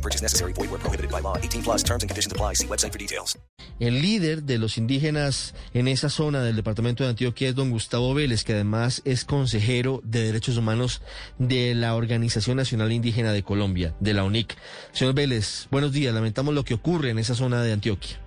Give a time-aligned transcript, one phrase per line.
[0.00, 0.54] No purchase necessary.
[0.54, 1.36] Void where prohibited by law.
[1.36, 2.54] 18 plus terms and conditions apply.
[2.54, 3.38] See website for details.
[3.78, 8.14] El líder de los indígenas en esa zona del departamento de Antioquia es don Gustavo
[8.14, 11.02] Vélez, que además es consejero de derechos humanos
[11.38, 14.56] de la Organización Nacional Indígena de Colombia, de la UNIC.
[14.92, 16.14] Señor Vélez, buenos días.
[16.14, 18.18] Lamentamos lo que ocurre en esa zona de Antioquia.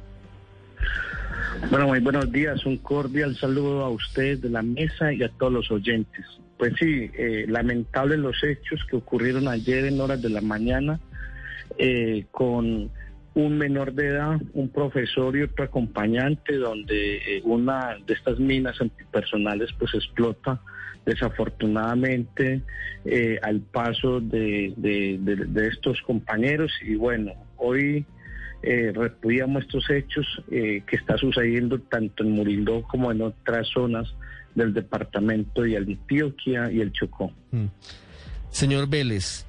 [1.72, 2.66] Bueno, muy buenos días.
[2.68, 6.26] Un cordial saludo a usted de la mesa y a todos los oyentes.
[6.58, 11.00] Pues sí, eh, lamentables los hechos que ocurrieron ayer en horas de la mañana
[11.78, 12.92] eh, con
[13.36, 18.80] un menor de edad, un profesor y otro acompañante, donde eh, una de estas minas
[18.80, 20.62] antipersonales pues explota
[21.06, 22.62] desafortunadamente
[23.06, 28.06] eh, al paso de, de, estos compañeros y bueno, hoy
[28.62, 34.08] eh, repudiamos estos hechos eh, que está sucediendo tanto en Murindó como en otras zonas
[34.56, 37.34] del departamento de Antioquia y el Chocó.
[37.52, 37.66] Mm.
[38.50, 39.46] Señor Vélez,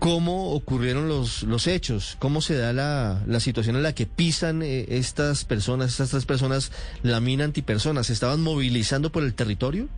[0.00, 2.16] ¿cómo ocurrieron los, los hechos?
[2.18, 6.26] ¿Cómo se da la, la situación en la que pisan eh, estas personas, estas tres
[6.26, 8.08] personas, la mina antipersonas?
[8.08, 9.88] ¿Se estaban movilizando por el territorio?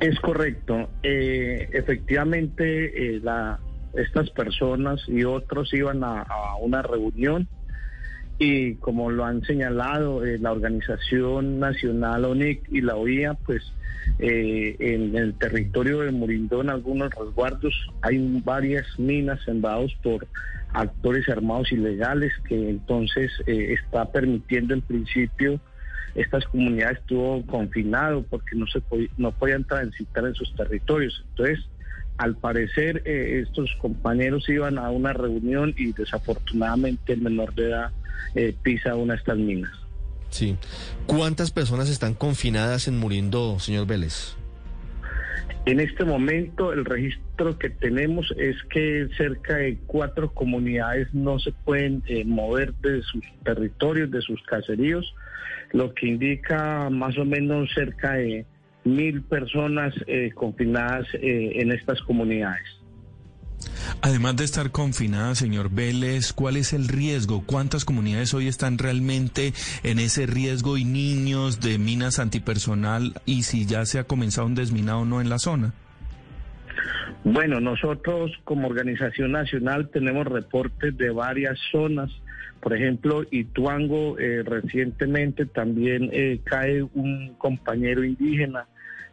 [0.00, 0.88] Es correcto.
[1.02, 3.60] Eh, efectivamente, eh, la,
[3.94, 6.26] estas personas y otros iban a,
[6.60, 7.46] una reunión
[8.38, 13.62] y como lo han señalado eh, la Organización Nacional ONIC y la OIA, pues
[14.18, 20.26] eh, en el territorio de Murindó, en algunos resguardos, hay varias minas sembrados por
[20.72, 25.60] actores armados ilegales que entonces eh, está permitiendo en principio
[26.14, 28.80] estas comunidades estuvo confinado porque no se
[29.16, 31.24] no podían transitar en sus territorios.
[31.30, 31.58] Entonces,
[32.18, 37.90] al parecer, eh, estos compañeros iban a una reunión y desafortunadamente el menor de edad
[38.34, 39.72] eh, pisa una de estas minas.
[40.30, 40.56] Sí.
[41.06, 44.36] ¿Cuántas personas están confinadas en Murindo, señor Vélez?
[45.66, 51.52] En este momento el registro que tenemos es que cerca de cuatro comunidades no se
[51.52, 55.14] pueden eh, mover de sus territorios, de sus caseríos,
[55.72, 58.44] lo que indica más o menos cerca de
[58.84, 62.66] mil personas eh, confinadas eh, en estas comunidades.
[64.04, 67.42] Además de estar confinadas, señor Vélez, ¿cuál es el riesgo?
[67.46, 73.64] ¿Cuántas comunidades hoy están realmente en ese riesgo y niños de minas antipersonal y si
[73.64, 75.72] ya se ha comenzado un desminado o no en la zona?
[77.24, 82.10] Bueno, nosotros como organización nacional tenemos reportes de varias zonas.
[82.64, 88.66] Por ejemplo, Ituango eh, recientemente también eh, cae un compañero indígena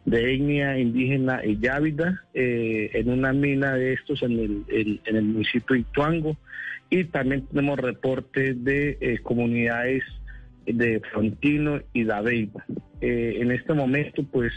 [0.04, 6.36] de etnia indígena Yávida eh, en una mina de estos en el, municipio de Ituango.
[6.90, 10.02] Y también tenemos reportes de eh, comunidades
[10.66, 12.64] de Frontino y Dabeiba.
[13.00, 14.52] Eh, en este momento, pues,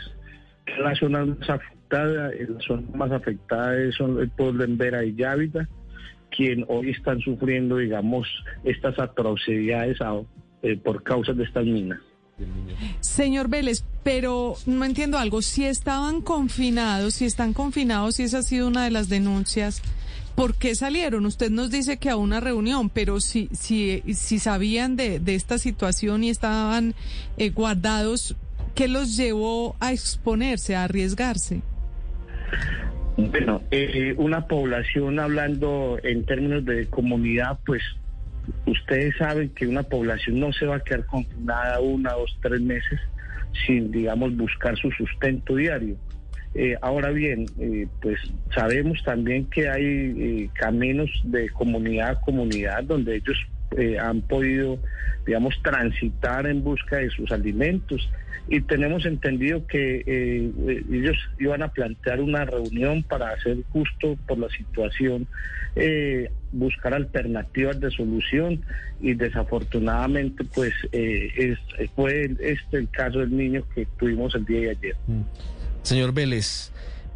[0.80, 5.70] las zonas más afectadas, las zonas más afectadas son el pueblo en Vera y Yávida,
[6.36, 8.28] quien hoy están sufriendo, digamos,
[8.64, 10.22] estas atrocidades a,
[10.62, 12.00] eh, por causa de estas minas.
[13.00, 15.42] Señor Vélez, pero no entiendo algo.
[15.42, 19.82] Si estaban confinados, si están confinados, si esa ha sido una de las denuncias,
[20.36, 21.26] ¿por qué salieron?
[21.26, 25.58] Usted nos dice que a una reunión, pero si, si, si sabían de, de esta
[25.58, 26.94] situación y estaban
[27.38, 28.36] eh, guardados,
[28.74, 31.62] ¿qué los llevó a exponerse, a arriesgarse?
[33.18, 37.82] Bueno, eh, una población hablando en términos de comunidad, pues
[38.66, 43.00] ustedes saben que una población no se va a quedar confinada una, dos, tres meses
[43.66, 45.96] sin, digamos, buscar su sustento diario.
[46.54, 48.18] Eh, ahora bien, eh, pues
[48.54, 53.38] sabemos también que hay eh, caminos de comunidad a comunidad donde ellos
[53.78, 54.80] eh, han podido,
[55.26, 58.10] digamos, transitar en busca de sus alimentos
[58.48, 64.38] y tenemos entendido que eh, ellos iban a plantear una reunión para hacer justo por
[64.38, 65.28] la situación,
[65.76, 68.62] eh, buscar alternativas de solución
[69.02, 74.62] y desafortunadamente pues eh, es, fue este el caso del niño que tuvimos el día
[74.62, 74.96] de ayer.
[75.08, 75.22] Mm.
[75.82, 76.72] Señor Vélez,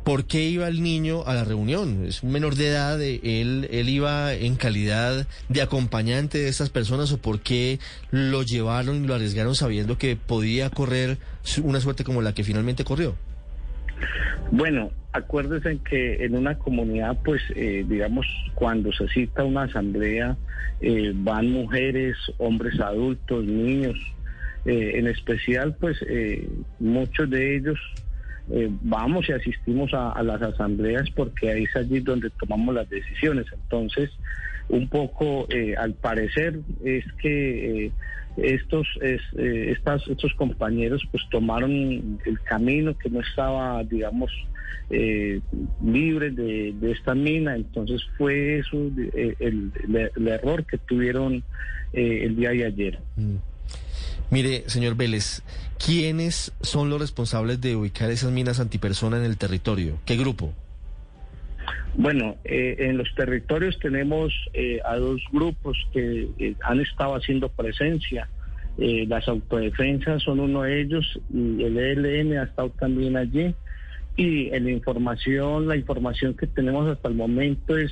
[0.09, 2.03] ¿por qué iba el niño a la reunión?
[2.07, 7.11] Es un menor de edad, él, él iba en calidad de acompañante de estas personas
[7.11, 7.77] o por qué
[8.09, 11.19] lo llevaron y lo arriesgaron sabiendo que podía correr
[11.61, 13.13] una suerte como la que finalmente corrió?
[14.49, 18.25] Bueno, acuérdense que en una comunidad, pues, eh, digamos,
[18.55, 20.35] cuando se cita una asamblea,
[20.81, 23.95] eh, van mujeres, hombres adultos, niños.
[24.65, 25.97] Eh, en especial, pues,
[26.79, 27.77] muchos de ellos
[28.81, 33.45] vamos y asistimos a, las asambleas porque ahí es allí donde tomamos las decisiones.
[33.53, 34.09] Entonces,
[34.69, 35.47] un poco,
[35.77, 37.91] al parecer, es que
[38.37, 44.31] estos es, eh, estas, estos compañeros pues tomaron el camino que no estaba digamos
[44.89, 45.41] eh,
[45.83, 51.43] libre de, esta mina entonces fue eso eh, el, error que tuvieron
[51.93, 53.35] eh, el día de ayer mm.
[54.31, 55.41] Mire, señor Vélez,
[55.83, 59.99] ¿quiénes son los responsables de ubicar esas minas antipersona en el territorio?
[60.05, 60.53] ¿Qué grupo?
[61.95, 64.31] Bueno, en los territorios tenemos
[64.85, 68.29] a dos grupos que han estado haciendo presencia.
[68.81, 73.53] Eh, las autodefensas son uno de ellos y el ELN ha estado también allí.
[74.15, 77.91] Y en la información, la información que tenemos hasta el momento es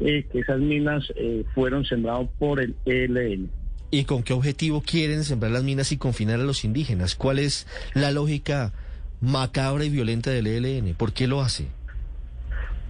[0.00, 3.50] eh, que esas minas eh, fueron sembradas por el ELN.
[3.90, 7.14] ¿Y con qué objetivo quieren sembrar las minas y confinar a los indígenas?
[7.14, 8.72] ¿Cuál es la lógica
[9.20, 10.94] macabra y violenta del ELN?
[10.94, 11.66] ¿Por qué lo hace?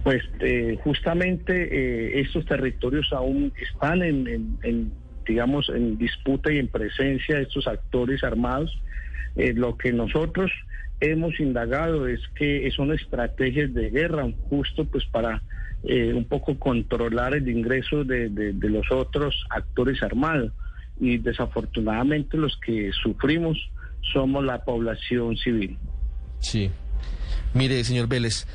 [0.03, 0.23] Pues
[0.83, 4.91] justamente estos territorios aún están en
[5.27, 8.81] digamos, en disputa y en presencia de estos actores armados.
[9.35, 10.51] Eh, lo que nosotros
[10.99, 15.43] hemos indagado es que son estrategias de guerra, justo pues para
[15.83, 18.29] eh, un poco controlar el ingreso de,
[18.61, 20.51] los otros actores armados.
[20.99, 23.57] Y desafortunadamente los que sufrimos
[24.13, 25.77] somos la población civil.
[26.39, 26.71] Sí.
[27.53, 28.45] Mire, señor Vélez,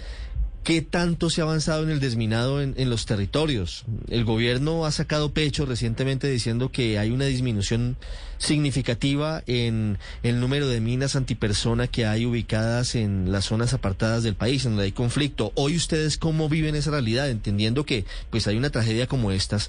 [0.64, 3.84] ¿Qué tanto se ha avanzado en el desminado en, los territorios?
[4.08, 7.96] El gobierno ha sacado pecho recientemente diciendo que hay una disminución
[8.38, 14.36] significativa en el número de minas antipersona que hay ubicadas en las zonas apartadas del
[14.36, 15.50] país, en donde hay conflicto.
[15.56, 19.68] Hoy ustedes cómo viven esa realidad, entendiendo que pues hay una tragedia como estas,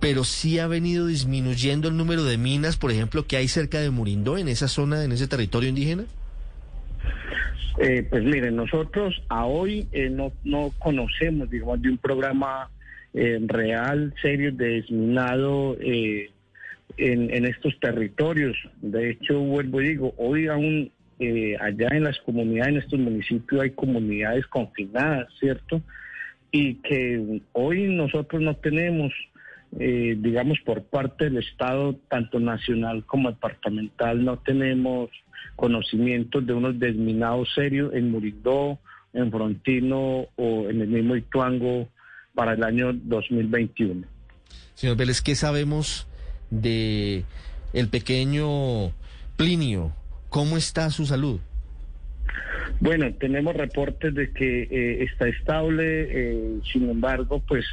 [0.00, 3.90] pero sí ha venido disminuyendo el número de minas, por ejemplo, que hay cerca de
[3.90, 6.04] Murindó, en esa zona, en ese territorio indígena.
[7.80, 12.70] Eh, pues miren, nosotros a hoy eh, no, no conocemos, digamos, de un programa
[13.14, 16.30] eh, real, serio de desminado en,
[16.96, 18.56] en, estos territorios.
[18.82, 20.90] De hecho, vuelvo y digo, hoy aún
[21.60, 25.80] allá en las comunidades, en estos municipios hay comunidades confinadas, ¿cierto?
[26.52, 29.12] Y que hoy nosotros no tenemos
[29.70, 35.10] digamos, por parte del Estado, tanto nacional como departamental, no tenemos
[35.56, 38.78] conocimientos de unos desminados serios en Murindó,
[39.12, 41.88] en Frontino o en el mismo Ituango
[42.34, 44.06] para el año 2021.
[44.74, 46.06] Señor Vélez, ¿qué sabemos
[46.50, 47.24] de
[47.72, 48.92] el pequeño
[49.36, 49.92] Plinio?
[50.28, 51.40] ¿Cómo está su salud?
[52.80, 57.64] Bueno, tenemos reportes de que eh, está estable, eh, sin embargo, pues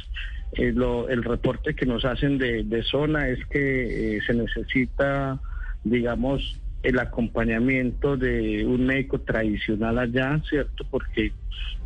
[0.56, 0.74] eh,
[1.08, 5.40] el reporte que nos hacen de, zona es que se necesita,
[5.84, 10.86] digamos, el acompañamiento de un médico tradicional allá, ¿cierto?
[10.90, 11.32] Porque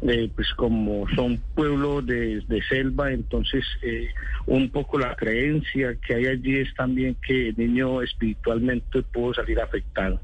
[0.03, 4.09] eh, pues como son pueblos de, selva, entonces eh,
[4.47, 9.61] un poco la creencia que hay allí es también que el niño espiritualmente pudo salir
[9.61, 10.21] afectado.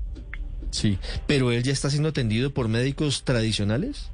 [0.70, 4.10] Sí, pero él ya está siendo atendido por médicos tradicionales.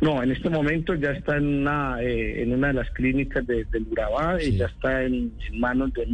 [0.00, 3.64] No, en este momento ya está en una, eh, en una de las clínicas de,
[3.64, 6.06] del Urabá y ya está en, manos de,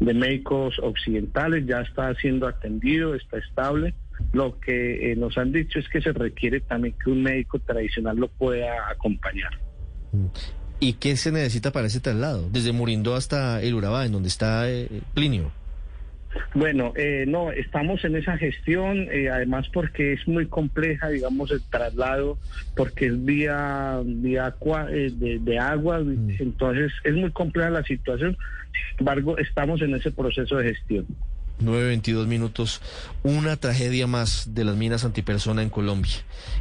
[0.00, 3.94] de médicos occidentales, ya está siendo atendido, está estable.
[4.32, 8.16] Lo que eh, nos han dicho es que se requiere también que un médico tradicional
[8.16, 9.52] lo pueda acompañar.
[10.80, 12.48] ¿Y qué se necesita para ese traslado?
[12.50, 15.52] Desde Murindó hasta el Urabá, en donde está eh, Plinio.
[16.54, 21.62] Bueno, eh, no, estamos en esa gestión, eh, además porque es muy compleja, digamos, el
[21.62, 22.38] traslado,
[22.74, 24.54] porque es vía, vía
[24.90, 26.36] eh, de, agua, mm.
[26.38, 28.36] entonces es muy compleja la situación.
[28.90, 31.06] Sin embargo, estamos en ese proceso de gestión.
[31.60, 32.80] 9.22 minutos,
[33.24, 36.14] una tragedia más de las minas antipersona en Colombia.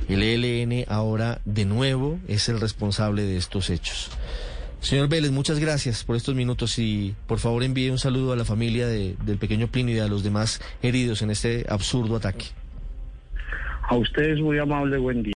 [0.10, 4.10] El ELN ahora de nuevo es el responsable de estos hechos.
[4.79, 8.46] Señor Vélez, muchas gracias por estos minutos y por favor envíe un saludo a la
[8.46, 12.46] familia de, del pequeño Plinio y a los demás heridos en este absurdo ataque.
[13.89, 15.37] A ustedes muy amable, buen día.